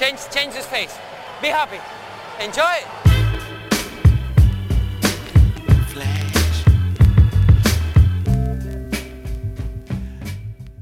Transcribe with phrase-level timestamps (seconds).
[0.00, 0.98] Change, change his face.
[1.42, 1.78] Be happy.
[2.42, 2.64] Enjoy.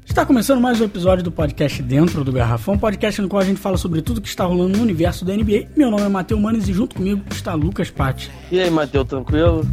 [0.07, 3.59] Está começando mais um episódio do podcast Dentro do Garrafão, podcast no qual a gente
[3.59, 5.67] fala sobre tudo que está rolando no universo da NBA.
[5.77, 8.31] Meu nome é Matheus Manes e junto comigo está Lucas Patti.
[8.53, 9.67] E aí, Matheus, tranquilo?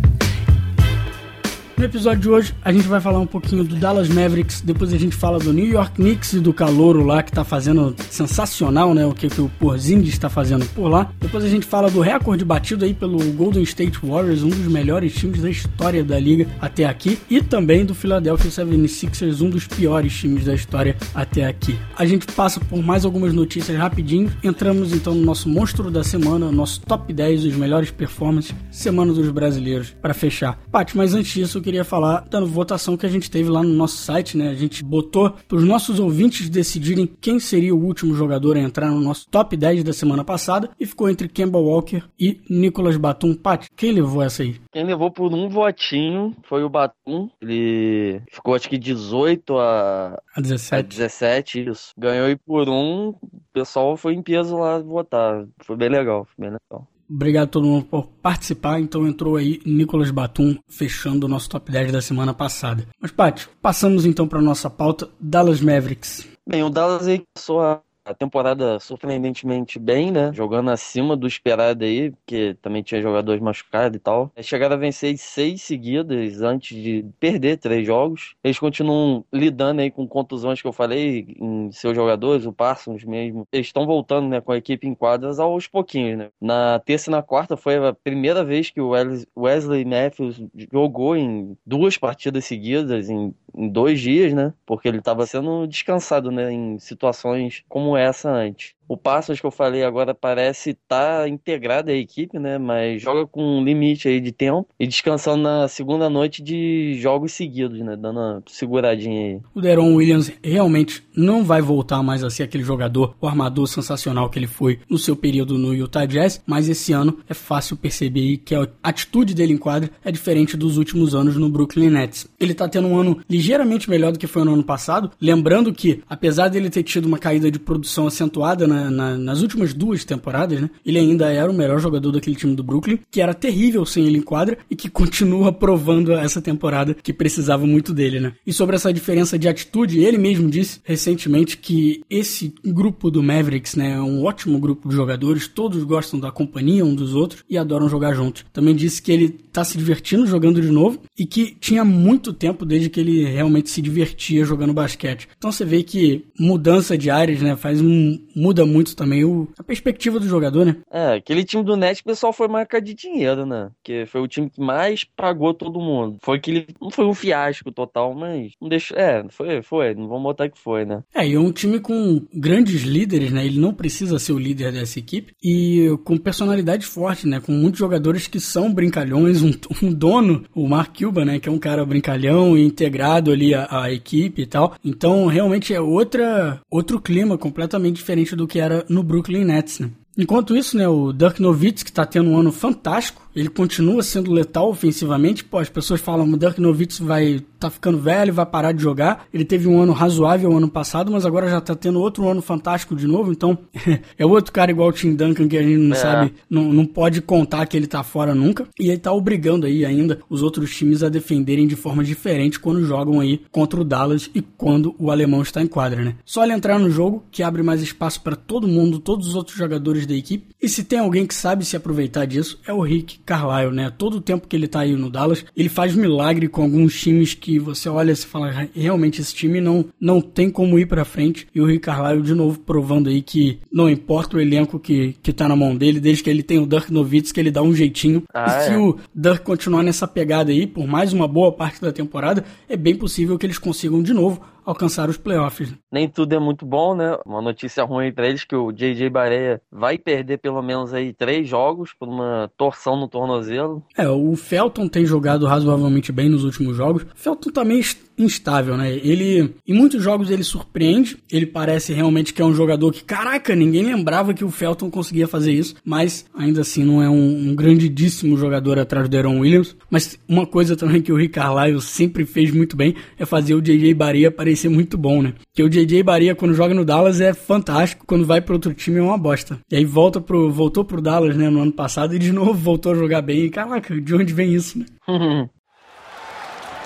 [1.86, 4.98] No episódio de hoje, a gente vai falar um pouquinho do Dallas Mavericks, depois a
[4.98, 9.06] gente fala do New York Knicks e do Calouro lá, que tá fazendo sensacional, né?
[9.06, 11.12] O que, que o Porzingis está fazendo por lá.
[11.20, 15.14] Depois a gente fala do recorde batido aí pelo Golden State Warriors, um dos melhores
[15.14, 20.12] times da história da liga até aqui, e também do Philadelphia 76ers, um dos piores
[20.12, 21.78] times da história até aqui.
[21.96, 26.52] A gente passa por mais algumas notícias rapidinho, entramos então no nosso monstro da semana,
[26.52, 30.57] nosso top 10 dos melhores performances, semana dos brasileiros, para fechar.
[30.71, 33.97] Paty, mas antes disso, queria falar da votação que a gente teve lá no nosso
[33.97, 34.50] site, né?
[34.50, 38.89] A gente botou para os nossos ouvintes decidirem quem seria o último jogador a entrar
[38.89, 43.34] no nosso top 10 da semana passada e ficou entre Kemba Walker e Nicolas Batum.
[43.36, 44.59] Pat, quem levou essa aí?
[44.72, 47.30] Quem levou por um votinho foi o Batum.
[47.42, 50.76] Ele ficou acho que 18 a, a 17.
[50.76, 51.92] A 17, isso.
[51.98, 53.20] Ganhou e por um, o
[53.53, 55.46] pessoal foi em peso lá votar.
[55.64, 56.88] Foi bem legal, foi bem legal.
[57.09, 58.80] Obrigado a todo mundo por participar.
[58.80, 62.88] Então entrou aí Nicolas Batum fechando o nosso top 10 da semana passada.
[63.00, 66.28] Mas, Paty, passamos então para nossa pauta Dallas Mavericks.
[66.47, 70.31] Bem, o Dallas aí passou a a temporada surpreendentemente bem, né?
[70.31, 74.31] Jogando acima do esperado aí, porque também tinha jogadores machucados e tal.
[74.42, 78.36] Chegaram a vencer seis seguidas antes de perder três jogos.
[78.44, 83.47] Eles continuam lidando aí com contusões que eu falei em seus jogadores, o Parsons mesmo.
[83.52, 86.30] Eles estão voltando, né, com a equipe em quadras aos pouquinhos, né?
[86.40, 88.92] Na terça e na quarta foi a primeira vez que o
[89.36, 94.53] Wesley Matthews jogou em duas partidas seguidas, em, em dois dias, né?
[94.66, 98.75] Porque ele estava sendo descansado, né, em situações como essa antes.
[98.88, 102.58] O Passos que eu falei agora parece estar tá integrado à equipe, né?
[102.58, 107.34] Mas joga com um limite aí de tempo e descansando na segunda noite de jogos
[107.34, 107.95] seguidos, né?
[107.95, 109.41] Dando uma seguradinha aí.
[109.53, 114.29] O Deron Williams realmente não vai voltar mais a ser aquele jogador, o armador sensacional
[114.29, 118.38] que ele foi no seu período no Utah Jazz, mas esse ano é fácil perceber
[118.38, 122.28] que a atitude dele em quadra é diferente dos últimos anos no Brooklyn Nets.
[122.40, 126.03] Ele tá tendo um ano ligeiramente melhor do que foi no ano passado, lembrando que,
[126.09, 130.62] apesar dele ter tido uma caída de produção acentuada na, na, nas últimas duas temporadas,
[130.62, 130.69] né?
[130.86, 134.18] Ele ainda era o melhor jogador daquele time do Brooklyn, que era terrível sem ele
[134.18, 138.34] em quadra e que continua provando essa temporada que precisava muito dele, né?
[138.46, 143.75] E sobre essa diferença de atitude, ele mesmo disse recentemente que esse grupo do Mavericks,
[143.75, 147.57] né, é um ótimo grupo de jogadores, todos gostam da companhia um dos outros e
[147.57, 148.46] adoram jogar juntos.
[148.52, 152.66] Também disse que ele tá se divertindo jogando de novo e que tinha muito tempo
[152.66, 155.28] desde que ele realmente se divertia jogando basquete.
[155.38, 159.64] Então você vê que mudança de áreas, né, faz um muda muito também o, a
[159.64, 160.78] perspectiva do jogador, né?
[160.92, 163.70] É, aquele time do Net, o pessoal foi marca de dinheiro, né?
[163.84, 166.18] Que foi o time que mais pagou todo mundo.
[166.22, 166.68] Foi aquele.
[166.81, 168.52] Não foi um fiasco total, mas.
[168.62, 168.98] Não deixou.
[168.98, 169.94] É, foi, foi.
[169.94, 171.04] Não vamos botar que foi, né?
[171.14, 173.46] É, e é um time com grandes líderes, né?
[173.46, 175.34] Ele não precisa ser o líder dessa equipe.
[175.44, 177.40] E com personalidade forte, né?
[177.40, 179.42] Com muitos jogadores que são brincalhões.
[179.42, 181.40] Um, um dono, o Mark Cuban, né?
[181.40, 184.75] Que é um cara brincalhão e integrado ali à, à equipe e tal.
[184.84, 189.90] Então, realmente é outra, outro clima completamente diferente do que era no Brooklyn Nets, né?
[190.18, 194.69] Enquanto isso, né, o Dirk Nowitzki está tendo um ano fantástico, ele continua sendo letal
[194.69, 195.44] ofensivamente.
[195.44, 199.25] Pô, as pessoas falam o Dirk Nowitzki vai tá ficando velho, vai parar de jogar.
[199.34, 202.95] Ele teve um ano razoável ano passado, mas agora já tá tendo outro ano fantástico
[202.95, 203.31] de novo.
[203.31, 203.57] Então,
[204.18, 206.00] é outro cara igual o Tim Duncan que a gente não é.
[206.00, 208.68] sabe, não, não pode contar que ele tá fora nunca.
[208.79, 212.85] E ele tá obrigando aí ainda os outros times a defenderem de forma diferente quando
[212.85, 216.16] jogam aí contra o Dallas e quando o alemão está em quadra, né?
[216.24, 219.57] Só ele entrar no jogo que abre mais espaço para todo mundo, todos os outros
[219.57, 220.47] jogadores da equipe.
[220.62, 223.91] E se tem alguém que sabe se aproveitar disso, é o Rick Carlisle, né?
[223.96, 227.34] Todo o tempo que ele tá aí no Dallas, ele faz milagre com alguns times
[227.34, 231.47] que você olha e fala, realmente esse time não, não tem como ir para frente.
[231.53, 235.33] E o Rick Carlisle de novo provando aí que não importa o elenco que, que
[235.33, 238.24] tá na mão dele, desde que ele tem o Dirk Nowitzki, ele dá um jeitinho.
[238.33, 238.77] Ah, e se é?
[238.77, 242.95] o Dirk continuar nessa pegada aí por mais uma boa parte da temporada, é bem
[242.95, 245.73] possível que eles consigam de novo alcançar os playoffs.
[245.91, 247.17] Nem tudo é muito bom, né?
[247.25, 251.47] Uma notícia ruim para eles que o JJ Barea vai perder pelo menos aí três
[251.47, 253.83] jogos por uma torção no tornozelo.
[253.97, 257.03] É, o Felton tem jogado razoavelmente bem nos últimos jogos.
[257.03, 257.79] O Felton também
[258.17, 258.91] instável, né?
[258.91, 263.56] Ele, em muitos jogos ele surpreende, ele parece realmente que é um jogador que, caraca,
[263.56, 267.56] ninguém lembrava que o Felton conseguia fazer isso, mas ainda assim não é um, um
[267.56, 269.75] grandíssimo jogador atrás do Deron Williams.
[269.89, 273.62] Mas uma coisa também que o Rick Carlisle sempre fez muito bem é fazer o
[273.62, 275.33] JJ Baria parecer muito bom, né?
[275.53, 279.00] Que o JJ Baria quando joga no Dallas é fantástico, quando vai para outro time
[279.00, 279.59] é uma bosta.
[279.71, 282.91] E aí volta pro, voltou pro Dallas, né, no ano passado e de novo voltou
[282.91, 283.45] a jogar bem.
[283.45, 284.85] E, caraca, de onde vem isso, né?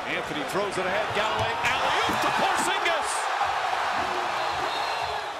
[0.09, 0.38] Anthony throws it ahead.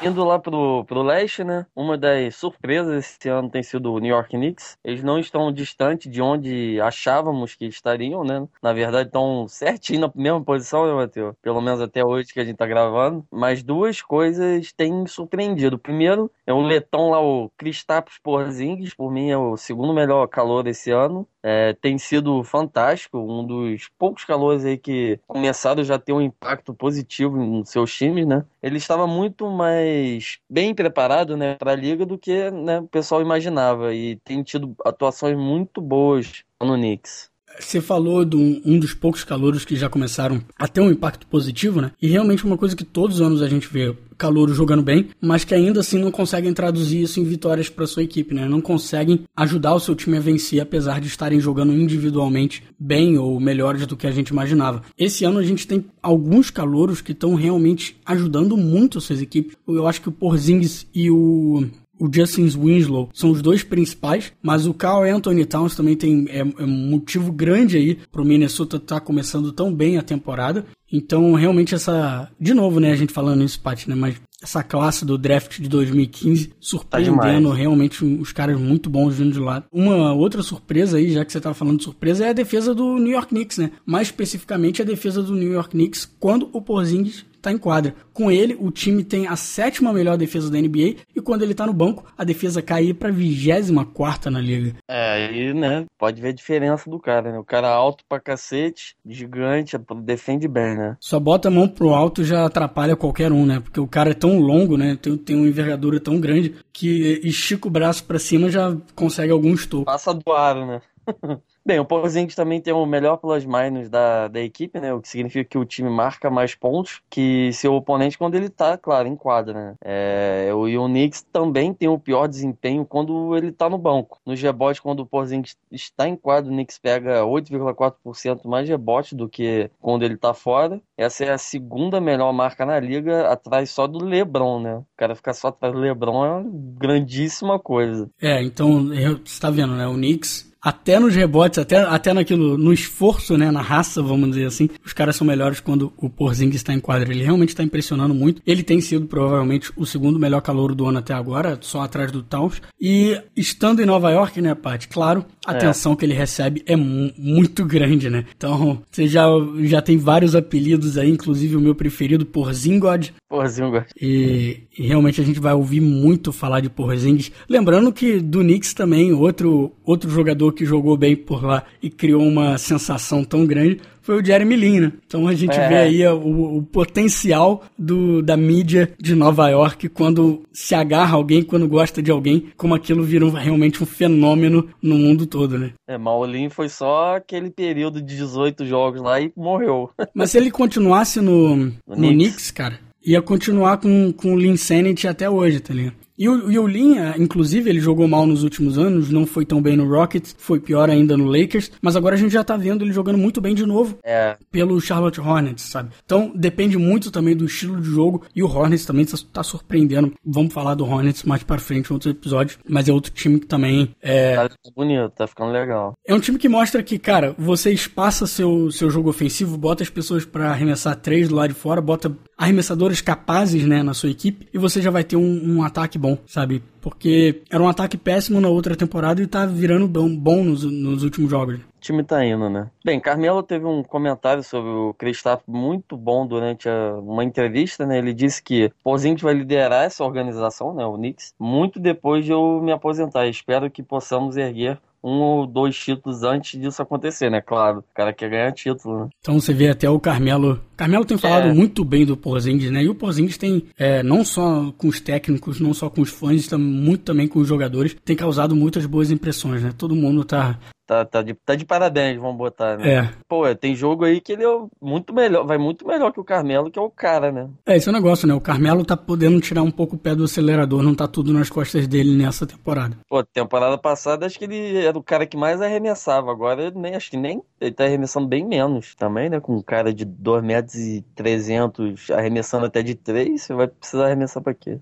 [0.01, 1.65] Indo lá pro, pro leste, né?
[1.75, 4.77] Uma das surpresas esse ano tem sido o New York Knicks.
[4.81, 8.47] Eles não estão distante de onde achávamos que estariam, né?
[8.63, 11.35] Na verdade, estão certinho na mesma posição, né, Matheus?
[11.41, 13.25] Pelo menos até hoje que a gente tá gravando.
[13.29, 15.77] Mas duas coisas têm surpreendido.
[15.77, 18.93] Primeiro, é o letão lá, o Kristaps Porzingis.
[18.93, 21.27] Por mim, é o segundo melhor calor desse ano.
[21.41, 26.73] É, tem sido fantástico, um dos poucos calores aí que começaram já ter um impacto
[26.73, 28.45] positivo nos seus times, né?
[28.61, 33.21] Ele estava muito mais bem preparado, né, para a liga do que né, o pessoal
[33.21, 37.31] imaginava e tem tido atuações muito boas no Knicks.
[37.59, 41.81] Você falou de um, dos poucos calouros que já começaram a ter um impacto positivo,
[41.81, 41.91] né?
[42.01, 45.45] E realmente uma coisa que todos os anos a gente vê calouros jogando bem, mas
[45.45, 48.47] que ainda assim não conseguem traduzir isso em vitórias para sua equipe, né?
[48.47, 53.39] Não conseguem ajudar o seu time a vencer, apesar de estarem jogando individualmente bem ou
[53.39, 54.81] melhores do que a gente imaginava.
[54.97, 59.55] Esse ano a gente tem alguns calouros que estão realmente ajudando muito suas equipes.
[59.67, 61.65] Eu acho que o Porzingis e o
[61.99, 66.39] o Justin Winslow são os dois principais, mas o Carl Anthony Towns também tem é,
[66.39, 70.65] é um motivo grande aí para o Minnesota estar tá começando tão bem a temporada.
[70.91, 75.05] Então, realmente essa, de novo, né, a gente falando isso, Pat, né, mas essa classe
[75.05, 79.63] do draft de 2015 surpreendendo tá realmente os caras muito bons vindo de lá.
[79.71, 82.97] Uma outra surpresa aí, já que você estava falando de surpresa, é a defesa do
[82.97, 83.71] New York Knicks, né?
[83.85, 87.95] Mais especificamente a defesa do New York Knicks quando o Porzingis está em quadra.
[88.13, 91.65] Com ele, o time tem a sétima melhor defesa da NBA e quando ele está
[91.65, 94.75] no banco, a defesa cai para 24 na liga.
[94.89, 97.39] É, aí, né, pode ver a diferença do cara, né?
[97.39, 100.97] O cara alto pra cacete, gigante, defende bem, né?
[100.99, 103.59] Só bota a mão pro alto já atrapalha qualquer um, né?
[103.59, 104.97] Porque o cara é tão longo, né?
[105.01, 109.53] Tem, tem uma envergadura tão grande que estica o braço para cima já consegue algum
[109.53, 109.85] estouro.
[109.85, 110.81] Passa do aro, né?
[111.65, 114.93] Bem, o Porzingis também tem o melhor plus minus da, da equipe, né?
[114.93, 118.77] O que significa que o time marca mais pontos que seu oponente quando ele tá,
[118.77, 119.75] claro, em quadra, né?
[119.83, 124.19] É, o, e o Knicks também tem o pior desempenho quando ele tá no banco.
[124.25, 129.29] No rebote, quando o Porzingis está em quadra, o Knicks pega 8,4% mais rebote do
[129.29, 130.81] que quando ele tá fora.
[130.97, 134.75] Essa é a segunda melhor marca na liga, atrás só do LeBron, né?
[134.77, 138.09] O cara ficar só atrás do LeBron é uma grandíssima coisa.
[138.21, 138.87] É, então,
[139.23, 139.87] você tá vendo, né?
[139.87, 144.45] O Knicks até nos rebotes, até, até naquilo, no esforço, né, na raça, vamos dizer
[144.45, 147.11] assim, os caras são melhores quando o Porzingis está em quadra.
[147.11, 148.41] Ele realmente está impressionando muito.
[148.45, 152.21] Ele tem sido provavelmente o segundo melhor calor do ano até agora, só atrás do
[152.21, 152.61] Towns.
[152.79, 155.57] E estando em Nova York, né, Paty, claro, a é.
[155.57, 158.25] atenção que ele recebe é mu muito grande, né?
[158.35, 159.25] Então, você já,
[159.61, 163.13] já tem vários apelidos aí, inclusive o meu preferido, Porzingod.
[163.27, 163.85] Porzingod.
[163.99, 167.31] E, e realmente a gente vai ouvir muito falar de Porzingis.
[167.47, 171.89] Lembrando que do Knicks também, outro, outro jogador jogador que jogou bem por lá e
[171.89, 174.93] criou uma sensação tão grande foi o Jeremy Lin, né?
[175.05, 175.67] Então a gente é.
[175.67, 181.43] vê aí o, o, potencial do, da mídia de Nova York quando se agarra alguém,
[181.43, 185.73] quando gosta de alguém, como aquilo vira realmente um fenômeno no mundo todo, né?
[185.87, 189.91] É, mas o Lin foi só aquele período de 18 jogos lá e morreu.
[190.15, 192.15] Mas se ele continuasse no, no, no Knicks.
[192.15, 195.93] Knicks, cara, ia continuar com, com o Lin Sanity até hoje, tá ligado?
[196.19, 199.61] E o, e o Linha, inclusive, ele jogou mal nos últimos anos, não foi tão
[199.61, 202.83] bem no Rockets, foi pior ainda no Lakers, mas agora a gente já tá vendo
[202.83, 204.35] ele jogando muito bem de novo é.
[204.51, 205.91] pelo Charlotte Hornets, sabe?
[206.03, 210.11] Então depende muito também do estilo de jogo e o Hornets também tá, tá surpreendendo.
[210.25, 213.47] Vamos falar do Hornets mais para frente em outros episódios, mas é outro time que
[213.47, 214.35] também é.
[214.35, 215.93] Tá bonito, tá ficando legal.
[216.05, 219.89] É um time que mostra que, cara, você espaça seu, seu jogo ofensivo, bota as
[219.89, 224.47] pessoas para arremessar três do lado de fora, bota arremessadores capazes, né, na sua equipe
[224.53, 226.63] e você já vai ter um, um ataque bom, sabe?
[226.79, 231.03] Porque era um ataque péssimo na outra temporada e tá virando bom, bom nos, nos
[231.03, 231.57] últimos jogos.
[231.57, 232.69] O time tá indo, né?
[232.83, 237.97] Bem, Carmelo teve um comentário sobre o Kristaps muito bom durante a, uma entrevista, né?
[237.97, 242.61] Ele disse que Porzingis vai liderar essa organização, né, o Knicks, muito depois de eu
[242.63, 243.27] me aposentar.
[243.27, 247.41] Espero que possamos erguer um ou dois títulos antes disso acontecer, né?
[247.41, 249.09] Claro, o cara quer ganhar título, né?
[249.19, 250.61] Então você vê até o Carmelo.
[250.79, 251.53] Carmelo tem falado é.
[251.53, 252.81] muito bem do Porzingis, né?
[252.81, 256.49] E o Porzingis tem, é, não só com os técnicos, não só com os fãs,
[256.53, 259.73] muito também com os jogadores, tem causado muitas boas impressões, né?
[259.77, 260.57] Todo mundo tá
[260.89, 262.91] tá, tá, de, tá de parabéns, vamos botar, né?
[262.91, 263.09] É.
[263.27, 266.71] Pô, tem jogo aí que ele é muito melhor, vai muito melhor que o Carmelo,
[266.71, 267.47] que é o cara, né?
[267.63, 268.33] É, esse é o negócio, né?
[268.33, 271.47] O Carmelo tá podendo tirar um pouco o pé do acelerador, não tá tudo nas
[271.47, 272.97] costas dele nessa temporada.
[273.07, 277.11] Pô, temporada passada acho que ele era o cara que mais arremessava, agora nem, acho
[277.11, 279.39] que nem, ele tá arremessando bem menos também, né?
[279.39, 284.05] Com um cara de 2 metros e 300 arremessando até de 3, você vai precisar
[284.05, 284.79] arremessar pra quê?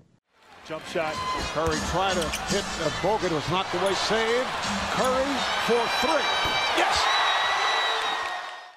[0.68, 1.14] Jump shot.
[1.54, 2.62] Curry trying to hit.
[2.84, 3.94] Uh, Bogut was knocked away.
[3.94, 4.44] Save.
[4.92, 5.24] Curry
[5.66, 6.24] for three.
[6.76, 7.17] Yes.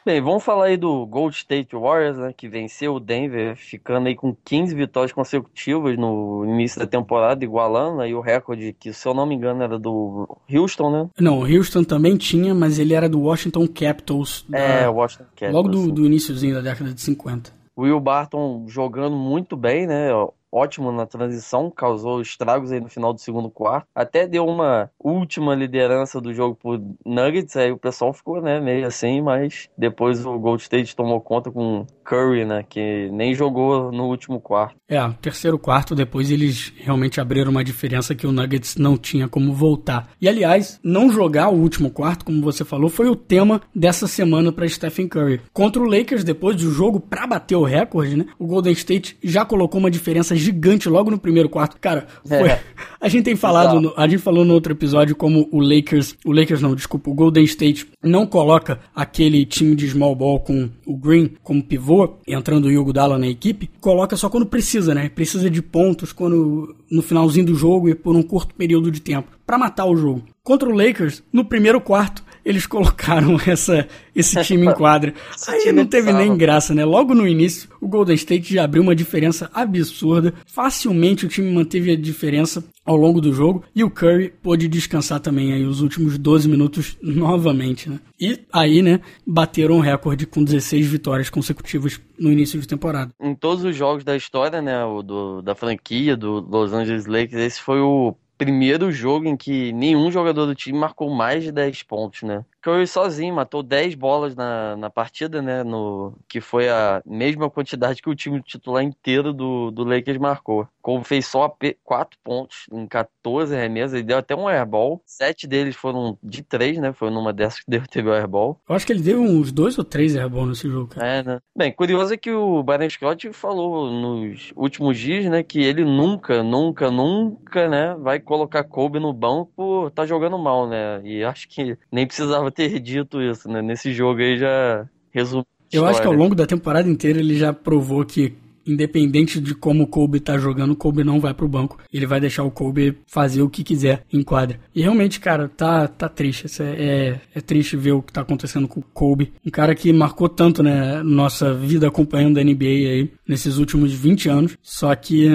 [0.04, 4.16] Bem, vamos falar aí do Gold State Warriors, né, que venceu o Denver, ficando aí
[4.16, 9.14] com 15 vitórias consecutivas no início da temporada, igualando aí o recorde que, se eu
[9.14, 11.10] não me engano, era do Houston, né?
[11.20, 14.44] Não, o Houston também tinha, mas ele era do Washington Capitals.
[14.50, 14.58] Da...
[14.58, 15.54] É, Washington Capitals.
[15.54, 17.54] Logo do, do iníciozinho da década de 50.
[17.78, 20.10] Will Barton jogando muito bem, né?
[20.52, 23.88] Ótimo na transição, causou estragos aí no final do segundo quarto.
[23.96, 28.86] Até deu uma última liderança do jogo pro Nuggets, aí o pessoal ficou, né, meio
[28.86, 34.06] assim, mas depois o Gold State tomou conta com Curry, né, que nem jogou no
[34.08, 34.76] último quarto.
[34.90, 39.54] É, terceiro quarto, depois eles realmente abriram uma diferença que o Nuggets não tinha como
[39.54, 40.10] voltar.
[40.20, 44.52] E aliás, não jogar o último quarto, como você falou, foi o tema dessa semana
[44.52, 45.42] para Stephen Curry.
[45.54, 49.46] Contra o Lakers, depois do jogo para bater o recorde, né, o Golden State já
[49.46, 51.78] colocou uma diferença gigante logo no primeiro quarto.
[51.80, 52.50] Cara, foi...
[52.50, 52.62] é.
[53.00, 53.94] a gente tem falado, no...
[53.96, 57.44] a gente falou no outro episódio como o Lakers, o Lakers não, desculpa, o Golden
[57.44, 62.80] State não coloca aquele time de small ball com o Green como pivô, entrando o
[62.80, 65.10] Hugo Dalla na equipe, coloca só quando precisa, né?
[65.10, 69.30] Precisa de pontos quando no finalzinho do jogo e por um curto período de tempo
[69.46, 70.24] para matar o jogo.
[70.44, 75.14] Contra o Lakers, no primeiro quarto, eles colocaram essa, esse time em quadra.
[75.48, 76.84] Aí não teve nem graça, né?
[76.86, 80.34] Logo no início, o Golden State já abriu uma diferença absurda.
[80.46, 85.20] Facilmente o time manteve a diferença ao longo do jogo e o Curry pôde descansar
[85.20, 88.00] também aí os últimos 12 minutos novamente, né?
[88.20, 93.12] E aí, né, bateram um recorde com 16 vitórias consecutivas no início de temporada.
[93.20, 97.42] Em todos os jogos da história, né, o do, da franquia do Los Angeles Lakers,
[97.42, 101.84] esse foi o primeiro jogo em que nenhum jogador do time marcou mais de 10
[101.84, 102.44] pontos, né?
[102.62, 105.64] Curry sozinho matou 10 bolas na, na partida, né?
[105.64, 110.68] No, que foi a mesma quantidade que o time titular inteiro do, do Lakers marcou.
[110.82, 115.02] Cole fez só 4 pontos em 14 remessas, ele deu até um airball.
[115.06, 116.94] Sete deles foram de 3, né?
[116.94, 118.60] Foi numa dessas que deu, teve o airball.
[118.68, 121.08] Eu acho que ele deu uns dois ou três airball nesse jogo, cara.
[121.08, 121.40] É, né?
[121.56, 125.44] Bem, curioso é que o Byron Scott falou nos últimos dias, né?
[125.44, 127.96] Que ele nunca, nunca, nunca, né?
[128.00, 131.02] Vai colocar Kobe no banco por tá jogando mal, né?
[131.04, 133.62] E acho que nem precisava ter dito isso, né?
[133.62, 135.46] Nesse jogo aí já resume.
[135.72, 138.34] Eu acho que ao longo da temporada inteira ele já provou que
[138.66, 141.80] independente de como o Kobe tá jogando, o Kobe não vai pro banco.
[141.92, 144.60] Ele vai deixar o Kobe fazer o que quiser em quadra.
[144.74, 146.46] E realmente, cara, tá, tá triste.
[146.62, 149.34] É, é, é triste ver o que tá acontecendo com o Kobe.
[149.46, 154.30] Um cara que marcou tanto, né, nossa vida acompanhando a NBA aí nesses últimos 20
[154.30, 154.58] anos.
[154.62, 155.28] Só que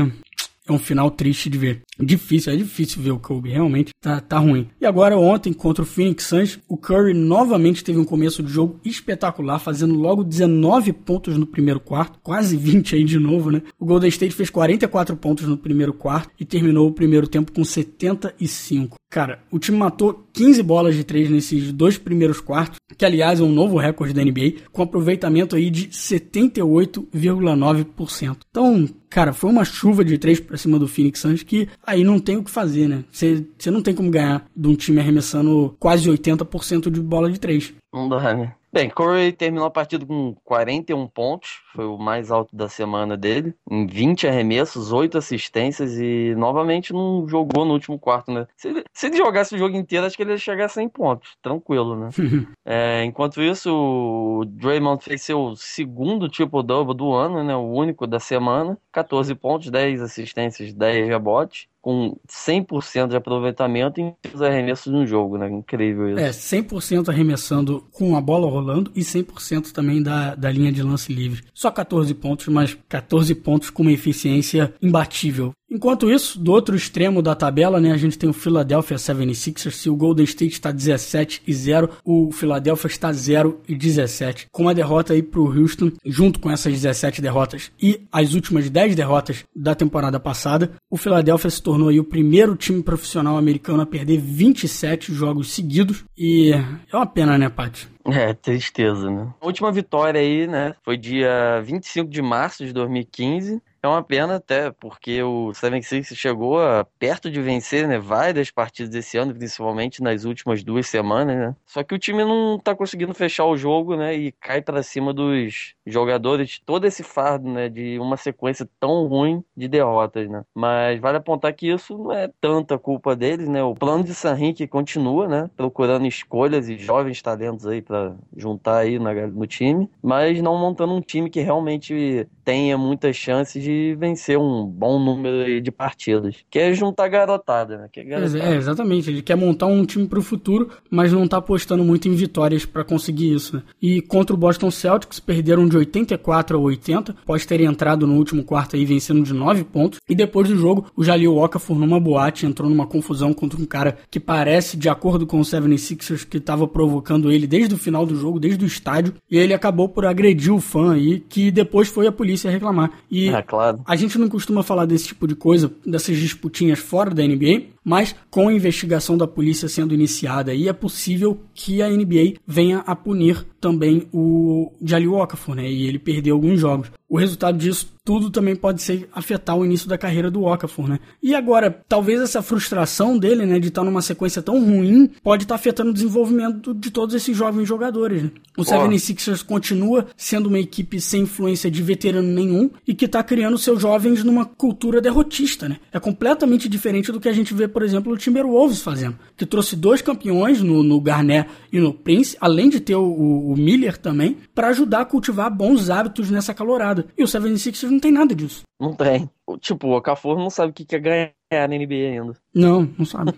[0.69, 1.83] é um final triste de ver.
[1.99, 4.69] Difícil, é difícil ver o Kobe, realmente tá, tá ruim.
[4.81, 8.79] E agora, ontem, contra o Phoenix Suns, o Curry novamente teve um começo de jogo
[8.85, 13.63] espetacular, fazendo logo 19 pontos no primeiro quarto, quase 20 aí de novo, né?
[13.79, 17.65] O Golden State fez 44 pontos no primeiro quarto e terminou o primeiro tempo com
[17.65, 18.97] 75.
[19.09, 23.43] Cara, o time matou 15 bolas de três nesses dois primeiros quartos, que aliás é
[23.43, 28.37] um novo recorde da NBA, com aproveitamento aí de 78,9%.
[28.51, 32.19] Então, cara, foi uma chuva de três para cima do Phoenix Suns que aí não
[32.19, 33.05] tem o que fazer, né?
[33.11, 37.73] Você não tem como ganhar de um time arremessando quase 80% de bola de três.
[37.93, 38.55] Não dá, né?
[38.77, 43.55] Bem, Corey terminou a partida com 41 pontos, foi o mais alto da semana dele,
[43.71, 48.47] em 20 arremessos, 8 assistências e novamente não jogou no último quarto, né?
[48.55, 50.91] Se ele, se ele jogasse o jogo inteiro, acho que ele ia chegar a 100
[50.91, 52.11] pontos, tranquilo, né?
[52.67, 57.57] é, enquanto isso, o Draymond fez seu segundo triple-double do ano, né?
[57.57, 64.13] O único da semana, 14 pontos, 10 assistências, 10 rebotes com 100% de aproveitamento em
[64.35, 65.49] os arremessos no jogo, né?
[65.49, 66.19] Incrível isso.
[66.19, 71.13] É, 100% arremessando com a bola rolando e 100% também da, da linha de lance
[71.13, 71.45] livre.
[71.55, 75.55] Só 14 pontos, mas 14 pontos com uma eficiência imbatível.
[75.69, 79.73] Enquanto isso, do outro extremo da tabela, né, a gente tem o Philadelphia 76ers.
[79.73, 84.47] Se o Golden State está 17 e 0, o Philadelphia está 0 e 17.
[84.53, 88.71] Com uma derrota aí para o Houston, junto com essas 17 derrotas e as últimas
[88.71, 93.83] 10 derrotas da temporada passada, o Philadelphia se tornou aí o primeiro time profissional americano
[93.83, 96.05] a perder 27 jogos seguidos.
[96.17, 97.89] E é uma pena, né, Paty?
[98.07, 99.35] É, tristeza, né?
[99.41, 104.37] A última vitória aí, né, foi dia 25 de março de 2015 é uma pena
[104.37, 110.03] até, porque o 76 chegou a, perto de vencer, né, várias partidas desse ano, principalmente
[110.03, 111.57] nas últimas duas semanas, né?
[111.65, 115.13] Só que o time não tá conseguindo fechar o jogo, né, e cai para cima
[115.13, 120.45] dos jogadores todo esse fardo, né, de uma sequência tão ruim de derrotas, né?
[120.55, 123.63] Mas vale apontar que isso não é tanta culpa deles, né?
[123.63, 128.79] O plano de San Henrique continua, né, procurando escolhas e jovens talentos aí para juntar
[128.79, 134.39] aí no time, mas não montando um time que realmente tenha muitas chances de vencer
[134.39, 136.37] um bom número de partidas.
[136.49, 137.89] Que é juntar garotada, né?
[137.97, 138.39] É, garotada.
[138.39, 139.11] é, exatamente.
[139.11, 142.65] Ele quer montar um time para o futuro, mas não tá apostando muito em vitórias
[142.65, 143.57] para conseguir isso.
[143.57, 143.63] Né?
[143.83, 148.45] E contra o Boston Celtics, perderam de 84 a 80, após terem entrado no último
[148.45, 149.99] quarto aí vencendo de 9 pontos.
[150.09, 153.99] E depois do jogo, o Jalil Okafor numa boate entrou numa confusão contra um cara
[154.09, 158.15] que parece, de acordo com o 76ers, que estava provocando ele desde o final do
[158.15, 159.15] jogo, desde o estádio.
[159.29, 162.91] E ele acabou por agredir o fã aí, que depois foi a polícia polícia reclamar.
[163.11, 163.81] E é, claro.
[163.87, 168.15] a gente não costuma falar desse tipo de coisa, dessas disputinhas fora da NBA, mas
[168.31, 172.95] com a investigação da polícia sendo iniciada aí, é possível que a NBA venha a
[172.95, 175.69] punir também o Jalil Okafor, né?
[175.71, 176.91] E ele perdeu alguns jogos.
[177.09, 181.01] O resultado disso tudo também pode ser afetar o início da carreira do Okafor, né?
[181.21, 185.57] E agora, talvez essa frustração dele, né, de estar numa sequência tão ruim, pode estar
[185.57, 188.31] afetando o desenvolvimento de todos esses jovens jogadores, né?
[188.57, 193.59] O 76ers continua sendo uma equipe sem influência de veterano nenhum e que está criando
[193.59, 195.79] seus jovens numa cultura derrotista, né?
[195.93, 199.75] É completamente diferente do que a gente vê, por exemplo, o Timberwolves fazendo, que trouxe
[199.75, 203.99] dois campeões no, no Garnett e no Prince, além de ter o, o, o Miller
[203.99, 207.07] também, para ajudar a cultivar bons hábitos nessa calorada.
[207.19, 208.63] E o 76ers não tem nada disso.
[208.81, 209.29] Não tem.
[209.61, 212.35] Tipo, o Okafor não sabe o que é ganhar na NBA ainda.
[212.55, 213.33] Não, não sabe.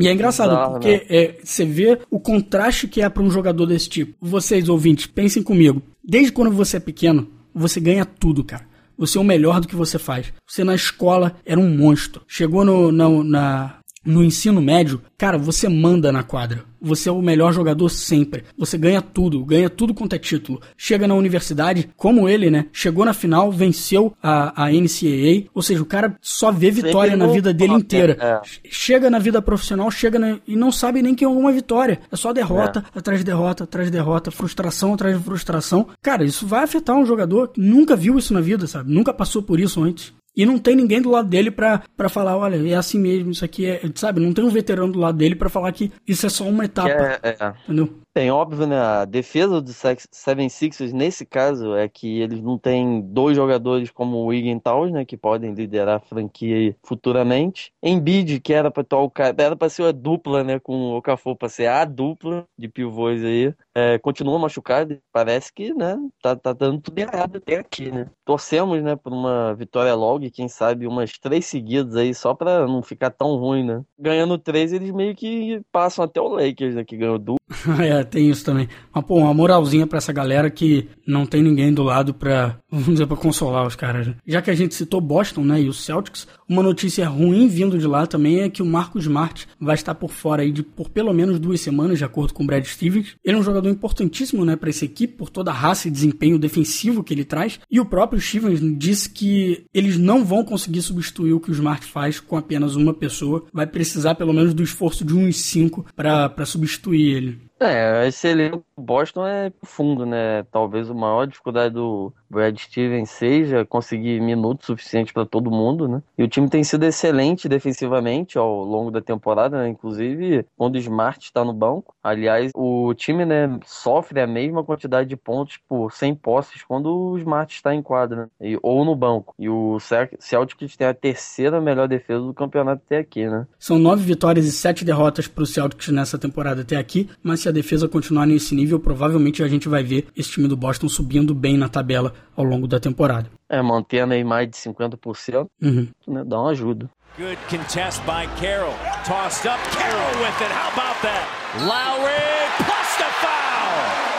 [0.00, 1.04] E é engraçado, porque né?
[1.08, 4.14] é, você vê o contraste que é para um jogador desse tipo.
[4.20, 5.82] Vocês, ouvintes, pensem comigo.
[6.04, 8.66] Desde quando você é pequeno, você ganha tudo, cara.
[8.96, 10.32] Você é o melhor do que você faz.
[10.46, 12.22] Você na escola era um monstro.
[12.26, 16.64] Chegou no, na, na no ensino médio, cara, você manda na quadra.
[16.80, 18.44] Você é o melhor jogador sempre.
[18.56, 20.60] Você ganha tudo, ganha tudo quanto é título.
[20.76, 22.66] Chega na universidade, como ele, né?
[22.72, 25.48] Chegou na final, venceu a, a NCAA.
[25.52, 28.16] Ou seja, o cara só vê vitória na vida dele inteira.
[28.20, 28.40] É.
[28.70, 32.00] Chega na vida profissional, chega na, e não sabe nem que é alguma vitória.
[32.12, 32.98] É só derrota, é.
[32.98, 35.88] atrás de derrota, atrás de derrota, frustração atrás de frustração.
[36.02, 38.92] Cara, isso vai afetar um jogador que nunca viu isso na vida, sabe?
[38.92, 40.14] Nunca passou por isso antes.
[40.36, 43.44] E não tem ninguém do lado dele pra, pra falar, olha, é assim mesmo, isso
[43.44, 43.80] aqui é.
[43.94, 44.20] Sabe?
[44.20, 46.90] Não tem um veterano do lado dele pra falar que isso é só uma etapa.
[46.90, 47.54] É, é.
[47.64, 48.05] Entendeu?
[48.16, 48.78] Tem, óbvio, né?
[48.80, 49.70] A defesa do
[50.10, 54.90] Seven Sixers, nesse caso, é que eles não têm dois jogadores como o Wiggin Towns,
[54.90, 55.04] né?
[55.04, 57.74] Que podem liderar a franquia futuramente.
[57.82, 60.58] Embiid, que era pra o cara, era pra ser a dupla, né?
[60.58, 63.54] Com o Okafor, pra ser a dupla de pivôs aí.
[63.74, 65.98] É, continua machucado, parece que, né?
[66.22, 68.06] Tá, tá dando tudo errado até aqui, né?
[68.24, 68.96] Torcemos, né?
[68.96, 73.10] Por uma vitória logo e quem sabe umas três seguidas aí, só pra não ficar
[73.10, 73.82] tão ruim, né?
[73.98, 76.82] Ganhando três, eles meio que passam até o Lakers, né?
[76.82, 77.36] Que ganhou dupla.
[78.06, 78.68] tem isso também.
[78.94, 82.86] Mas, pô, uma moralzinha pra essa galera que não tem ninguém do lado pra, vamos
[82.86, 84.06] dizer, pra consolar os caras.
[84.06, 84.14] Né?
[84.26, 87.86] Já que a gente citou Boston, né, e os Celtics, uma notícia ruim vindo de
[87.86, 91.12] lá também é que o Marcos Smart vai estar por fora aí de, por pelo
[91.12, 93.16] menos duas semanas, de acordo com o Brad Stevens.
[93.24, 96.38] Ele é um jogador importantíssimo, né, pra essa equipe, por toda a raça e desempenho
[96.38, 97.58] defensivo que ele traz.
[97.70, 101.84] E o próprio Stevens disse que eles não vão conseguir substituir o que o Smart
[101.84, 103.44] faz com apenas uma pessoa.
[103.52, 107.38] Vai precisar pelo menos do esforço de uns cinco para substituir ele.
[107.58, 110.42] É, esse elenco Boston é profundo, né?
[110.44, 116.02] Talvez a maior dificuldade do Brad Stevens seja conseguir minutos suficientes para todo mundo, né?
[116.16, 119.68] E o time tem sido excelente defensivamente ao longo da temporada, né?
[119.68, 121.94] Inclusive quando o Smart está no banco.
[122.02, 127.18] Aliás, o time, né, sofre a mesma quantidade de pontos por 100 posses quando o
[127.18, 128.28] Smart está em quadra, né?
[128.40, 129.34] e, ou no banco.
[129.38, 129.78] E o
[130.20, 133.46] Celtics tem a terceira melhor defesa do campeonato até aqui, né?
[133.58, 137.48] São nove vitórias e sete derrotas para o Celtics nessa temporada até aqui, mas se
[137.48, 141.34] a defesa continuar nesse nível, provavelmente a gente vai ver esse time do Boston subindo
[141.34, 143.30] bem na tabela ao longo da temporada.
[143.48, 145.88] É, mantendo aí mais de 50%, uhum.
[146.06, 146.90] né, dá uma ajuda.
[147.18, 148.74] Good contest by Carroll.
[149.06, 150.52] Tossed up, Carroll with it.
[150.52, 151.24] How about that?
[151.64, 154.15] Lowry plus the foul.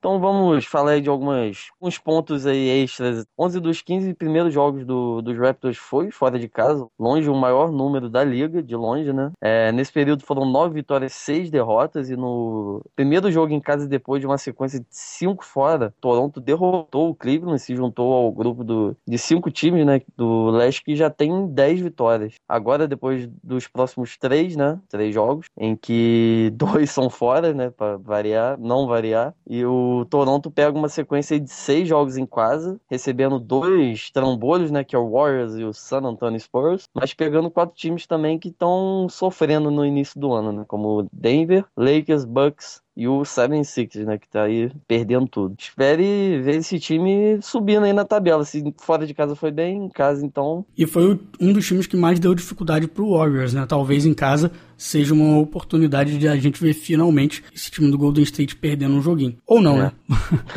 [0.00, 3.26] Então vamos falar aí de alguns pontos aí extras.
[3.38, 7.70] 11 dos 15 primeiros jogos do, dos Raptors foi fora de casa, longe o maior
[7.70, 9.30] número da liga, de longe, né?
[9.42, 14.22] É, nesse período foram 9 vitórias, 6 derrotas e no primeiro jogo em casa depois
[14.22, 18.96] de uma sequência de 5 fora, Toronto derrotou o Cleveland, se juntou ao grupo do,
[19.06, 22.36] de 5 times, né, do leste que já tem 10 vitórias.
[22.48, 27.98] Agora depois dos próximos 3, né, 3 jogos, em que dois são fora, né, para
[27.98, 32.80] variar, não variar, e o o Toronto pega uma sequência de seis jogos em casa,
[32.88, 37.50] recebendo dois trambolhos, né, que é o Warriors e o San Antonio Spurs, mas pegando
[37.50, 42.82] quatro times também que estão sofrendo no início do ano, né, como Denver, Lakers, Bucks
[43.00, 45.54] e o 76 né, que tá aí perdendo tudo.
[45.58, 48.44] Espere ver esse time subindo aí na tabela.
[48.44, 50.66] Se fora de casa foi bem, em casa então.
[50.76, 53.64] E foi um dos times que mais deu dificuldade pro Warriors, né?
[53.66, 58.22] Talvez em casa seja uma oportunidade de a gente ver finalmente esse time do Golden
[58.22, 59.38] State perdendo um joguinho.
[59.46, 59.92] Ou não, é.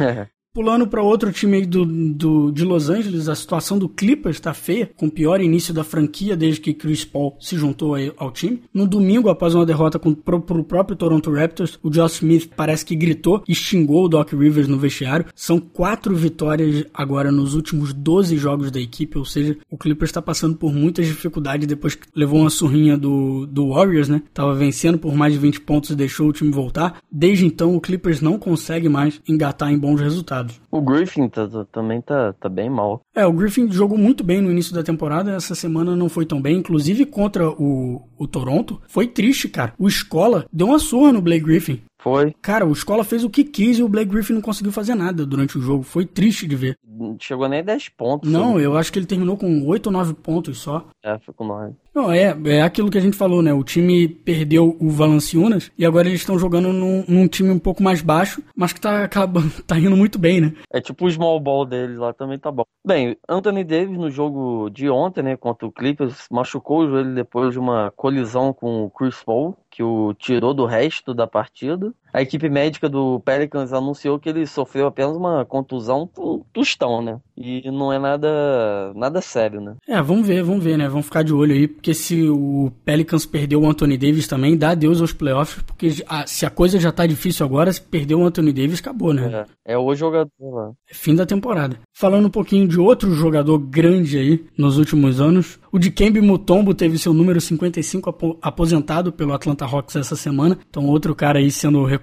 [0.01, 0.27] né?
[0.55, 4.91] Pulando para outro time do, do, de Los Angeles, a situação do Clippers está feia,
[4.95, 8.61] com o pior início da franquia desde que Chris Paul se juntou ao time.
[8.71, 12.95] No domingo, após uma derrota para o próprio Toronto Raptors, o Josh Smith parece que
[12.95, 15.25] gritou e xingou o Doc Rivers no vestiário.
[15.33, 20.21] São quatro vitórias agora nos últimos 12 jogos da equipe, ou seja, o Clippers está
[20.21, 24.21] passando por muitas dificuldades depois que levou uma surrinha do, do Warriors, né?
[24.31, 26.99] Tava vencendo por mais de 20 pontos e deixou o time voltar.
[27.11, 30.42] Desde então, o Clippers não consegue mais engatar em bons resultados.
[30.71, 33.01] O Griffin tá, tá, também tá, tá bem mal.
[33.15, 36.41] É, o Griffin jogou muito bem no início da temporada, essa semana não foi tão
[36.41, 38.81] bem, inclusive contra o, o Toronto.
[38.87, 39.73] Foi triste, cara.
[39.77, 41.81] O Escola deu uma surra no Blake Griffin.
[42.03, 42.35] Foi.
[42.41, 45.25] Cara, o Escola fez o que quis e o Blake Griffin não conseguiu fazer nada
[45.25, 45.83] durante o jogo.
[45.83, 46.77] Foi triste de ver.
[47.17, 48.29] Chegou nem 10 pontos.
[48.29, 50.85] Não, eu acho que ele terminou com 8 ou 9 pontos só.
[51.01, 51.73] É, foi com 9.
[51.95, 53.53] Não, é, é aquilo que a gente falou, né?
[53.53, 57.83] O time perdeu o Valanciunas e agora eles estão jogando num, num, time um pouco
[57.83, 60.53] mais baixo, mas que tá, acabando, tá indo muito bem, né?
[60.71, 62.63] É tipo o small ball deles lá também tá bom.
[62.85, 67.53] Bem, Anthony Davis no jogo de ontem, né, contra o Clippers, machucou o joelho depois
[67.53, 71.91] de uma colisão com o Chris Paul que o tirou do resto da partida.
[72.13, 76.07] A equipe médica do Pelicans anunciou que ele sofreu apenas uma contusão
[76.53, 77.19] tostão, né?
[77.35, 79.75] E não é nada nada sério, né?
[79.87, 80.87] É, vamos ver, vamos ver, né?
[80.87, 84.69] Vamos ficar de olho aí, porque se o Pelicans perdeu o Anthony Davis também, dá
[84.69, 88.23] adeus aos playoffs, porque a, se a coisa já tá difícil agora, se perder o
[88.23, 89.47] Anthony Davis, acabou, né?
[89.65, 90.71] É, é o jogador lá.
[90.87, 91.79] É fim da temporada.
[91.91, 96.99] Falando um pouquinho de outro jogador grande aí nos últimos anos, o Dikembe Mutombo teve
[96.99, 102.02] seu número 55 aposentado pelo Atlanta Hawks essa semana, então outro cara aí sendo reconhecido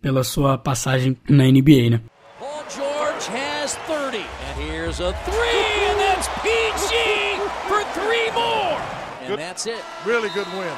[0.00, 2.00] pela sua passagem na NBA, né?
[2.38, 6.94] Paul George has 30 and here's a three and that's PG
[7.68, 8.78] for three more.
[9.20, 9.82] And good, that's it.
[10.06, 10.76] Really good win.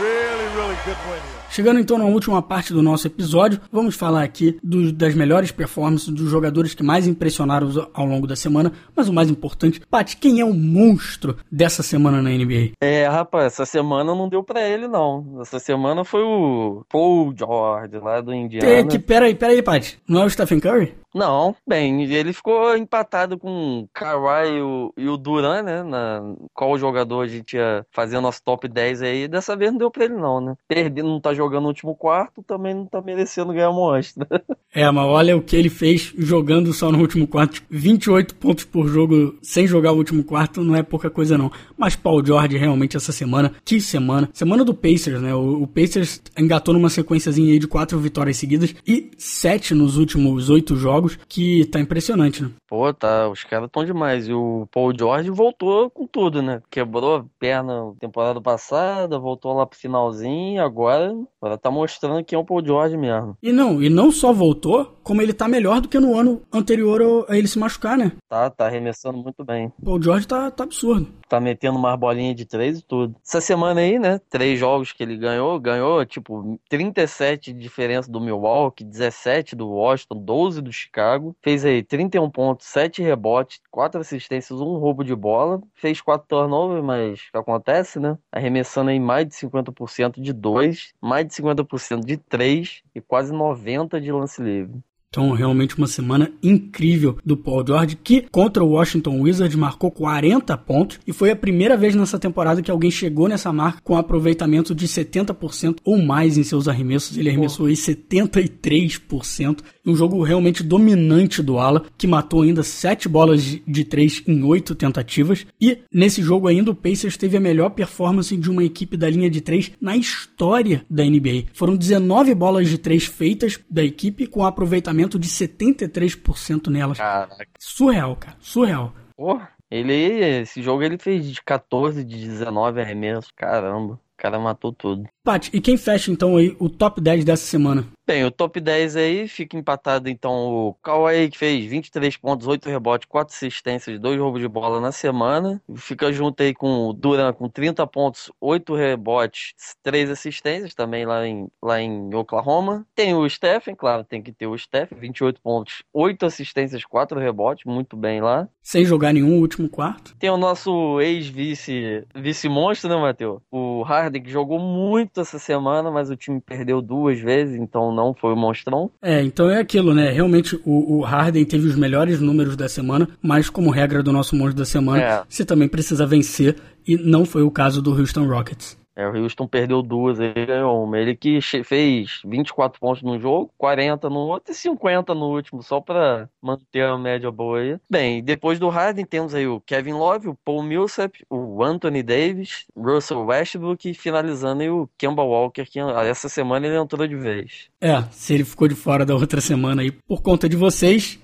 [0.00, 1.37] Really, really good win here.
[1.50, 6.08] Chegando então na última parte do nosso episódio, vamos falar aqui do, das melhores performances
[6.08, 10.40] dos jogadores que mais impressionaram ao longo da semana, mas o mais importante, Paty, quem
[10.40, 12.72] é o monstro dessa semana na NBA?
[12.80, 15.38] É, rapaz, essa semana não deu para ele não.
[15.40, 18.68] Essa semana foi o Paul George lá do Indiana.
[18.68, 20.94] É, que, peraí, peraí, Paty, não é o Stephen Curry?
[21.14, 25.82] Não, bem, ele ficou empatado com o Kawhi e o, e o Duran, né?
[25.82, 26.20] Na,
[26.52, 29.26] qual jogador a gente ia fazer o nosso top 10 aí.
[29.26, 30.54] Dessa vez não deu pra ele, não, né?
[30.68, 34.26] Perder, não tá jogando no último quarto, também não tá merecendo ganhar monstro.
[34.74, 37.62] é, mas olha o que ele fez jogando só no último quarto.
[37.70, 41.50] 28 pontos por jogo sem jogar o último quarto não é pouca coisa, não.
[41.76, 44.28] Mas Paul George, realmente, essa semana, que semana.
[44.34, 45.34] Semana do Pacers, né?
[45.34, 50.50] O, o Pacers engatou numa sequenciazinha aí de quatro vitórias seguidas e sete nos últimos
[50.50, 52.50] oito jogos jogos que tá impressionante, né?
[52.66, 54.28] Pô, tá, os caras tão demais.
[54.28, 56.62] E o Paul George voltou com tudo, né?
[56.70, 62.38] Quebrou a perna temporada passada, voltou lá pro finalzinho, agora, agora tá mostrando que é
[62.38, 63.36] o Paul George mesmo.
[63.42, 67.26] E não, e não só voltou, como ele tá melhor do que no ano anterior
[67.28, 68.12] a ele se machucar, né?
[68.28, 69.72] Tá, tá arremessando muito bem.
[69.80, 71.08] O Paul George tá, tá absurdo.
[71.28, 73.14] Tá metendo umas bolinhas de três e tudo.
[73.24, 74.20] Essa semana aí, né?
[74.30, 80.16] Três jogos que ele ganhou, ganhou tipo 37 de diferença do Milwaukee, 17 do Washington,
[80.22, 81.36] 12 do Chicago.
[81.42, 85.60] Fez aí 31 pontos, 7 rebotes, 4 assistências, um roubo de bola.
[85.74, 88.18] Fez 4 turnovers, mas o que acontece, né?
[88.32, 94.00] Arremessando aí mais de 50% de 2, mais de 50% de 3 e quase 90%
[94.00, 94.80] de lance livre.
[95.10, 100.54] Então, realmente uma semana incrível do Paul George, que contra o Washington Wizards marcou 40
[100.58, 104.74] pontos e foi a primeira vez nessa temporada que alguém chegou nessa marca com aproveitamento
[104.74, 107.16] de 70% ou mais em seus arremessos.
[107.16, 109.60] Ele arremessou aí 73%.
[109.86, 114.74] Um jogo realmente dominante do Ala, que matou ainda 7 bolas de 3 em 8
[114.74, 115.46] tentativas.
[115.58, 119.30] E nesse jogo ainda o Pacers teve a melhor performance de uma equipe da linha
[119.30, 121.44] de 3 na história da NBA.
[121.54, 126.98] Foram 19 bolas de 3 feitas da equipe com aproveitamento aproveitamento de 73% nelas.
[126.98, 127.46] Caraca.
[127.58, 128.36] Surreal, cara.
[128.40, 128.92] Surreal.
[129.16, 133.30] Porra, ele, esse jogo ele fez de 14, de 19 arremessos.
[133.36, 133.94] Caramba.
[133.94, 135.08] O cara matou tudo.
[135.28, 137.86] Pat, e quem fecha então aí o top 10 dessa semana?
[138.08, 142.66] Bem, o top 10 aí fica empatado então o Kawhi que fez 23 pontos, 8
[142.70, 145.60] rebotes, 4 assistências, 2 roubos de bola na semana.
[145.76, 151.26] Fica junto aí com o Duran com 30 pontos, 8 rebotes, 3 assistências também lá
[151.26, 152.86] em, lá em Oklahoma.
[152.94, 157.66] Tem o Stephen, claro, tem que ter o Stephen, 28 pontos, 8 assistências, 4 rebotes,
[157.66, 158.48] muito bem lá.
[158.62, 160.16] Sem jogar nenhum último quarto.
[160.18, 163.42] Tem o nosso ex-vice vice monstro, né, Matheus?
[163.50, 168.14] O Harden que jogou muito essa semana, mas o time perdeu duas vezes, então não
[168.14, 168.90] foi o monstrão.
[169.02, 170.10] É, então é aquilo, né?
[170.10, 174.36] Realmente o, o Harden teve os melhores números da semana, mas como regra do nosso
[174.36, 175.22] monstro da semana, é.
[175.28, 178.77] você também precisa vencer, e não foi o caso do Houston Rockets.
[178.98, 180.98] É, o Houston perdeu duas, ele ganhou uma.
[180.98, 185.80] Ele que fez 24 pontos no jogo, 40 no outro e 50 no último, só
[185.80, 187.76] para manter a média boa aí.
[187.88, 192.66] Bem, depois do Harden temos aí o Kevin Love, o Paul Millsap, o Anthony Davis,
[192.76, 197.68] Russell Westbrook e finalizando aí o Kemba Walker, que essa semana ele entrou de vez.
[197.80, 201.20] É, se ele ficou de fora da outra semana aí por conta de vocês,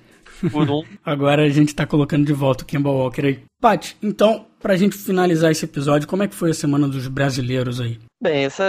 [0.50, 0.82] por um.
[1.04, 3.42] Agora a gente tá colocando de volta o Kemba Walker aí.
[3.64, 7.80] Pat, então, pra gente finalizar esse episódio, como é que foi a semana dos brasileiros
[7.80, 7.98] aí?
[8.22, 8.62] Bem, essa,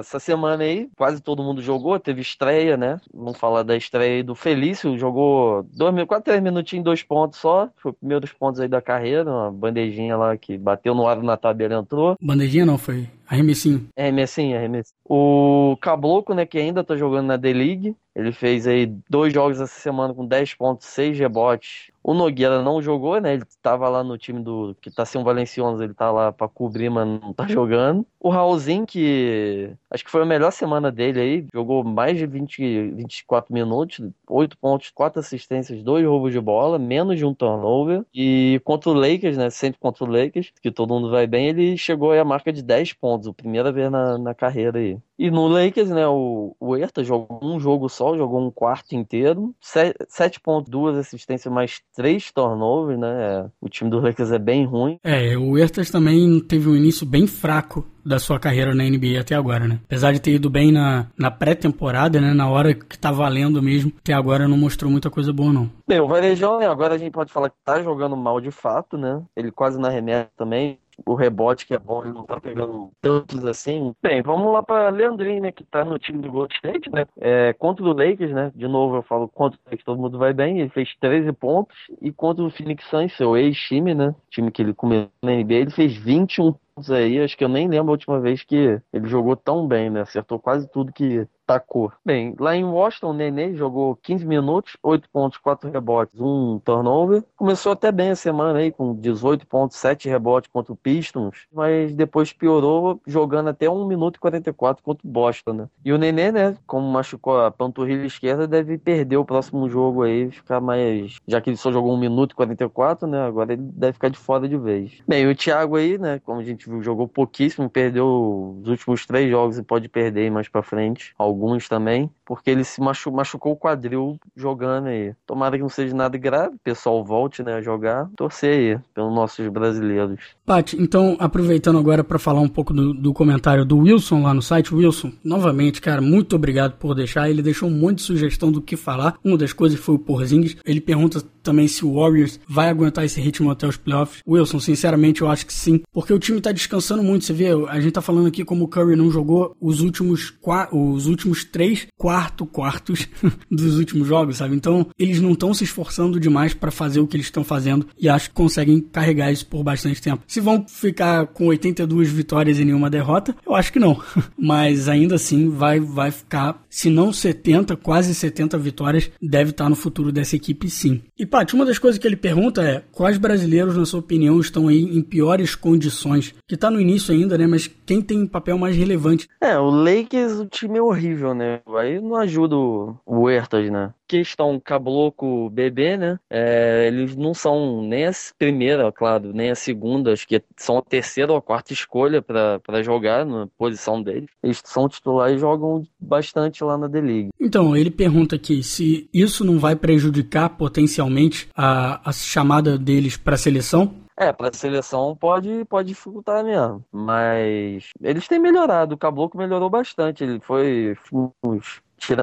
[0.00, 2.98] essa semana aí, quase todo mundo jogou, teve estreia, né?
[3.12, 7.68] Vamos falar da estreia aí do Felício, jogou dois, quase três minutinhos, dois pontos só.
[7.76, 11.22] Foi o primeiro dos pontos aí da carreira, uma bandejinha lá que bateu no ar
[11.22, 12.16] na tabela entrou.
[12.18, 13.86] Bandejinha não, foi arremessinho.
[13.98, 14.96] Arremessinho, arremessinho.
[15.04, 19.80] O Cabloco, né, que ainda tá jogando na D-League, ele fez aí dois jogos essa
[19.80, 23.34] semana com 10 pontos, 6 rebotes, o Nogueira não jogou, né?
[23.34, 26.48] Ele estava lá no time do que tá sem o Valencianos, ele tá lá para
[26.48, 28.06] cobrir, mas não tá jogando.
[28.18, 32.92] O Raulzinho, que acho que foi a melhor semana dele aí, jogou mais de 20,
[32.92, 38.02] 24 minutos, 8 pontos, 4 assistências, 2 roubos de bola, menos de um turnover.
[38.14, 39.50] E contra o Lakers, né?
[39.50, 42.62] Sempre contra o Lakers, que todo mundo vai bem, ele chegou aí a marca de
[42.62, 44.98] 10 pontos, a primeira vez na, na carreira aí.
[45.18, 49.52] E no Lakers, né, o, o Herta jogou um jogo só, jogou um quarto inteiro,
[49.60, 53.50] 7 pontos, 2 assistências, mais 3 turnovers, né?
[53.60, 54.98] O time do Lakers é bem ruim.
[55.02, 59.34] É, o Hertas também teve um início bem fraco da sua carreira na NBA até
[59.34, 59.80] agora, né?
[59.84, 62.32] Apesar de ter ido bem na, na pré-temporada, né?
[62.32, 65.68] Na hora que tá valendo mesmo, até agora não mostrou muita coisa boa, não.
[65.86, 66.66] Bem, o Varejão, né?
[66.66, 69.20] Agora a gente pode falar que tá jogando mal de fato, né?
[69.36, 73.44] Ele quase na remessa também o rebote que é bom, ele não tá pegando tantos
[73.44, 73.94] assim.
[74.02, 77.52] Bem, vamos lá para Leandrinho, né, que tá no time do Gold State, né, é,
[77.52, 80.60] contra o Lakers, né, de novo eu falo contra o Lakers, todo mundo vai bem,
[80.60, 84.74] ele fez 13 pontos, e contra o Phoenix Suns, seu ex-time, né, time que ele
[84.74, 88.20] começou na NBA, ele fez 21 pontos aí, acho que eu nem lembro a última
[88.20, 91.90] vez que ele jogou tão bem, né, acertou quase tudo que tacou.
[92.04, 97.24] Bem, lá em Washington, o Nenê jogou 15 minutos, 8 pontos, 4 rebotes, 1 turnover.
[97.34, 101.94] Começou até bem a semana aí, com 18 pontos, 7 rebotes contra o Pistons, mas
[101.94, 105.68] depois piorou, jogando até 1 minuto e 44 contra o Boston, né?
[105.82, 110.30] E o Nenê, né, como machucou a panturrilha esquerda, deve perder o próximo jogo aí,
[110.30, 111.16] ficar mais...
[111.26, 114.18] Já que ele só jogou 1 minuto e 44, né, agora ele deve ficar de
[114.18, 115.00] fora de vez.
[115.08, 119.30] Bem, o Thiago aí, né, como a gente viu, jogou pouquíssimo, perdeu os últimos três
[119.30, 121.37] jogos e pode perder mais pra frente, alguns
[121.68, 125.14] também, porque ele se machu machucou o quadril jogando aí.
[125.26, 128.08] Tomara que não seja nada grave, o pessoal volte né, a jogar.
[128.16, 130.20] Torcer aí pelos nossos brasileiros.
[130.44, 134.42] Paty, então aproveitando agora para falar um pouco do, do, comentário do Wilson lá no
[134.42, 134.74] site.
[134.74, 137.28] Wilson, novamente, cara, muito obrigado por deixar.
[137.28, 139.18] Ele deixou um monte de sugestão do que falar.
[139.22, 140.56] Uma das coisas foi o Porzingis.
[140.64, 144.22] Ele pergunta também se o Warriors vai aguentar esse ritmo até os playoffs.
[144.26, 147.24] Wilson, sinceramente, eu acho que sim, porque o time tá descansando muito.
[147.24, 150.34] Você vê, a gente tá falando aqui como o Curry não jogou os últimos,
[150.72, 153.06] os últimos últimos três quarto quartos
[153.50, 154.56] dos últimos jogos, sabe?
[154.56, 158.08] Então, eles não estão se esforçando demais para fazer o que eles estão fazendo e
[158.08, 160.22] acho que conseguem carregar isso por bastante tempo.
[160.26, 164.00] Se vão ficar com 82 vitórias e nenhuma derrota, eu acho que não.
[164.38, 169.76] Mas ainda assim, vai, vai ficar, se não 70, quase 70 vitórias, deve estar no
[169.76, 171.02] futuro dessa equipe sim.
[171.18, 174.68] E, Paty, uma das coisas que ele pergunta é: quais brasileiros, na sua opinião, estão
[174.68, 176.34] aí em piores condições?
[176.46, 177.46] Que tá no início ainda, né?
[177.46, 179.28] Mas quem tem papel mais relevante?
[179.40, 181.60] É, o Lakers, o time é horrível, né?
[181.78, 183.92] Aí não ajuda o, Hertas, né?
[184.06, 186.18] Questão Cabloco Bebê, né?
[186.30, 190.82] É, eles não são nem a primeira, claro, nem a segunda, acho que são a
[190.82, 194.30] terceira ou a quarta escolha para jogar na posição deles.
[194.42, 197.28] Eles são titulares e jogam bastante lá na D-League.
[197.38, 203.34] Então, ele pergunta aqui se isso não vai prejudicar potencialmente a, a chamada deles para
[203.34, 204.07] a seleção.
[204.18, 206.84] É, pra seleção pode, pode dificultar mesmo.
[206.90, 208.96] Mas eles têm melhorado.
[208.96, 210.24] O Caboclo melhorou bastante.
[210.24, 210.96] Ele foi
[211.44, 211.80] uns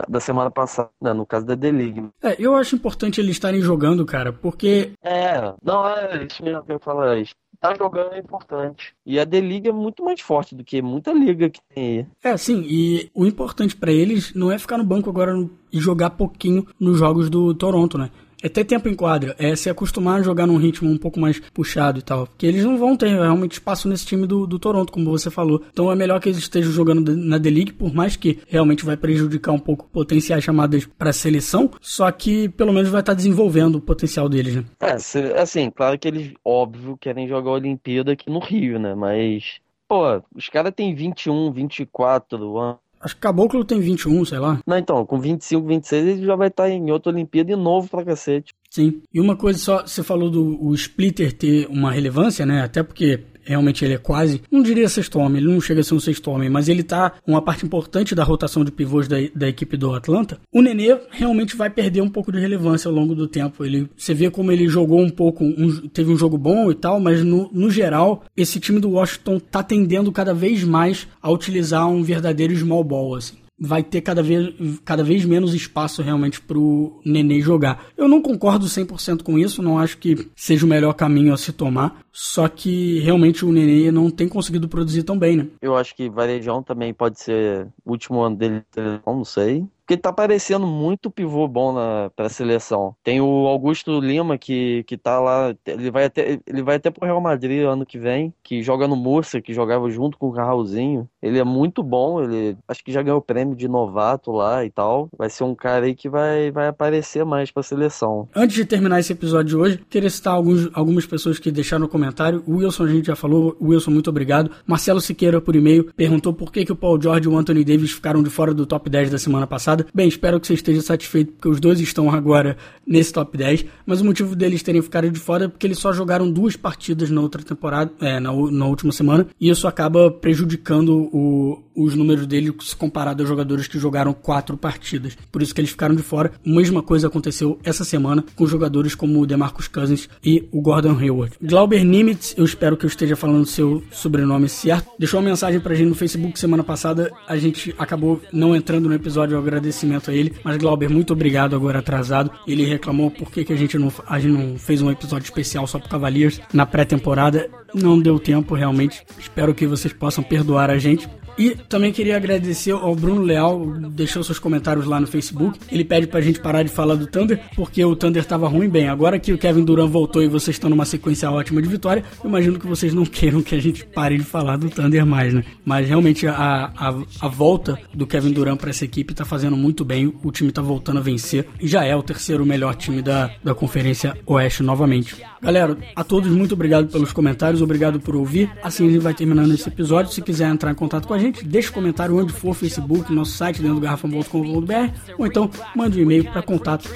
[0.07, 2.09] da semana passada, no caso da D-League.
[2.21, 4.91] É, eu acho importante eles estarem jogando, cara, porque.
[5.01, 7.03] É, não, é isso mesmo que eu falo.
[7.03, 7.23] É,
[7.59, 8.93] tá jogando é importante.
[9.05, 12.07] E a D-Liga é muito mais forte do que muita liga que tem aí.
[12.23, 15.33] É, sim, e o importante para eles não é ficar no banco agora
[15.71, 18.09] e jogar pouquinho nos jogos do Toronto, né?
[18.45, 21.39] É ter tempo em quadra, é se acostumar a jogar num ritmo um pouco mais
[21.51, 22.27] puxado e tal.
[22.27, 25.63] Porque eles não vão ter realmente espaço nesse time do, do Toronto, como você falou.
[25.73, 29.51] Então é melhor que eles estejam jogando na D-League, por mais que realmente vai prejudicar
[29.51, 33.81] um pouco potenciais chamadas para seleção, só que pelo menos vai estar tá desenvolvendo o
[33.81, 34.65] potencial deles, né?
[34.79, 38.93] É, assim, claro que eles, óbvio, querem jogar a Olimpíada aqui no Rio, né?
[38.93, 44.59] Mas, pô, os caras têm 21, 24 anos Acho que Caboclo tem 21, sei lá.
[44.65, 48.03] Não, então, com 25, 26 ele já vai estar em outra Olimpíada de novo pra
[48.03, 48.51] cacete.
[48.67, 49.03] Sim.
[49.13, 52.63] E uma coisa só, você falou do o Splitter ter uma relevância, né?
[52.63, 55.93] Até porque realmente ele é quase, não diria sexto homem, ele não chega a ser
[55.93, 59.47] um sexto homem, mas ele tá uma parte importante da rotação de pivôs da, da
[59.47, 60.39] equipe do Atlanta.
[60.51, 63.63] O Nenê realmente vai perder um pouco de relevância ao longo do tempo.
[63.63, 66.99] Ele, você vê como ele jogou um pouco, um, teve um jogo bom e tal,
[66.99, 71.87] mas no, no geral, esse time do Washington tá tendendo cada vez mais a utilizar
[71.87, 76.99] um verdadeiro small ball, assim vai ter cada vez, cada vez menos espaço realmente pro
[77.05, 77.87] Nenê jogar.
[77.97, 81.53] Eu não concordo 100% com isso, não acho que seja o melhor caminho a se
[81.53, 85.47] tomar, só que realmente o Nenê não tem conseguido produzir tão bem, né?
[85.61, 88.61] Eu acho que Varejão também pode ser o último ano dele,
[89.05, 89.65] não sei.
[89.85, 92.95] Porque tá parecendo muito pivô bom na, pra seleção.
[93.03, 95.55] Tem o Augusto Lima, que, que tá lá.
[95.63, 98.95] Ele vai, até, ele vai até pro Real Madrid ano que vem, que joga no
[98.95, 101.07] Murcia, que jogava junto com o Raulzinho.
[101.21, 104.71] Ele é muito bom, ele acho que já ganhou o prêmio de novato lá e
[104.71, 105.07] tal.
[105.15, 108.27] Vai ser um cara aí que vai, vai aparecer mais pra seleção.
[108.35, 111.87] Antes de terminar esse episódio de hoje, queria citar alguns, algumas pessoas que deixaram no
[111.87, 112.43] comentário.
[112.47, 113.55] O Wilson, a gente já falou.
[113.61, 114.49] Wilson, muito obrigado.
[114.65, 117.91] Marcelo Siqueira, por e-mail, perguntou por que, que o Paul George e o Anthony Davis
[117.91, 119.87] ficaram de fora do top 10 da semana passada passada.
[119.93, 124.01] Bem, espero que você esteja satisfeito porque os dois estão agora nesse top 10, mas
[124.01, 127.21] o motivo deles terem ficado de fora é porque eles só jogaram duas partidas na
[127.21, 132.73] outra temporada, é, na, na última semana, e isso acaba prejudicando o, os números deles
[132.73, 135.17] comparado aos jogadores que jogaram quatro partidas.
[135.31, 136.31] Por isso que eles ficaram de fora.
[136.45, 141.35] Mesma coisa aconteceu essa semana com jogadores como o DeMarcus Cousins e o Gordon Hayward.
[141.41, 145.75] Glauber Nimitz, eu espero que eu esteja falando seu sobrenome certo, deixou uma mensagem pra
[145.75, 147.11] gente no Facebook semana passada.
[147.27, 150.33] A gente acabou não entrando no episódio, eu agradecimento a ele.
[150.43, 152.31] Mas Glauber, muito obrigado agora atrasado.
[152.47, 155.67] Ele reclamou por que, que a, gente não, a gente não fez um episódio especial
[155.67, 157.49] só pro Cavaliers na pré-temporada.
[157.73, 159.03] Não deu tempo realmente.
[159.19, 161.09] Espero que vocês possam perdoar a gente.
[161.37, 165.59] E também queria agradecer ao Bruno Leal, deixou seus comentários lá no Facebook.
[165.69, 168.69] Ele pede pra gente parar de falar do Thunder, porque o Thunder tava ruim.
[168.69, 172.03] Bem, agora que o Kevin Durant voltou e vocês estão numa sequência ótima de vitória,
[172.23, 175.43] imagino que vocês não queiram que a gente pare de falar do Thunder mais, né?
[175.63, 179.83] Mas realmente a, a, a volta do Kevin Durant para essa equipe tá fazendo muito
[179.83, 180.13] bem.
[180.23, 183.53] O time tá voltando a vencer e já é o terceiro melhor time da, da
[183.53, 185.15] Conferência Oeste novamente.
[185.45, 188.51] Galera, a todos muito obrigado pelos comentários, obrigado por ouvir.
[188.63, 190.11] Assim a gente vai terminando esse episódio.
[190.11, 193.33] Se quiser entrar em contato com a gente, deixe um comentário onde for, Facebook, nosso
[193.33, 196.89] site dentro do garrafão.com.br ou então mande um e-mail para contato.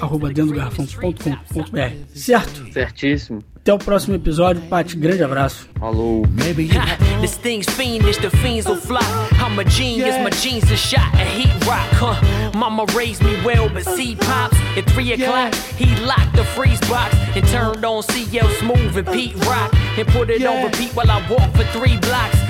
[2.12, 2.72] Certo?
[2.72, 3.40] Certíssimo.
[3.62, 4.96] Até o próximo episódio, Paty.
[4.96, 5.68] Grande abraço.
[5.78, 6.24] Falou.
[7.20, 9.00] this thing's fiendish, the fiends will fly.
[9.32, 11.86] I'm a genius, my jeans are shot at heat rock.
[11.92, 12.58] Huh?
[12.58, 15.54] Mama raised me well, but see pops at three o'clock.
[15.76, 20.30] He locked the freeze box and turned on CL Smooth and Pete Rock and put
[20.30, 22.49] it on repeat while I walk for three blocks.